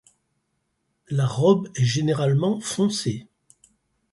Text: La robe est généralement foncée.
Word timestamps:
La 1.09 1.27
robe 1.27 1.69
est 1.75 1.85
généralement 1.85 2.59
foncée. 2.59 3.27